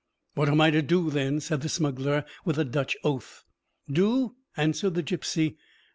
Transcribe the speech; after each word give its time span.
"What 0.33 0.49
am 0.49 0.59
I 0.61 0.71
to 0.71 0.81
do, 0.81 1.11
then?" 1.11 1.39
said 1.39 1.61
the 1.61 1.69
smuggler, 1.69 2.25
with 2.43 2.57
a 2.57 2.65
Dutch 2.65 2.97
oath. 3.03 3.43
"Do?" 3.87 4.35
answered 4.57 4.95
the 4.95 5.03
gipsy. 5.03 5.57